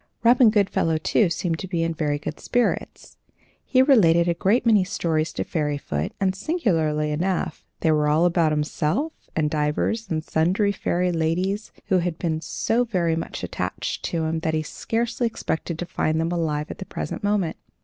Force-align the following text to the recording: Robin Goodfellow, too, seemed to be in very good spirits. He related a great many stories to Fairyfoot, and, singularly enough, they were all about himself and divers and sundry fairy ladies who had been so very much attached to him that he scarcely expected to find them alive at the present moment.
Robin 0.23 0.49
Goodfellow, 0.49 0.97
too, 0.97 1.29
seemed 1.29 1.59
to 1.59 1.67
be 1.67 1.83
in 1.83 1.93
very 1.93 2.17
good 2.17 2.39
spirits. 2.39 3.17
He 3.63 3.83
related 3.83 4.27
a 4.27 4.33
great 4.33 4.65
many 4.65 4.83
stories 4.83 5.31
to 5.33 5.43
Fairyfoot, 5.43 6.11
and, 6.19 6.33
singularly 6.35 7.11
enough, 7.11 7.67
they 7.81 7.91
were 7.91 8.07
all 8.07 8.25
about 8.25 8.51
himself 8.51 9.13
and 9.35 9.47
divers 9.47 10.09
and 10.09 10.23
sundry 10.23 10.71
fairy 10.71 11.11
ladies 11.11 11.71
who 11.89 11.99
had 11.99 12.17
been 12.17 12.41
so 12.41 12.83
very 12.83 13.15
much 13.15 13.43
attached 13.43 14.03
to 14.05 14.23
him 14.23 14.39
that 14.39 14.55
he 14.55 14.63
scarcely 14.63 15.27
expected 15.27 15.77
to 15.77 15.85
find 15.85 16.19
them 16.19 16.31
alive 16.31 16.71
at 16.71 16.79
the 16.79 16.85
present 16.85 17.23
moment. 17.23 17.57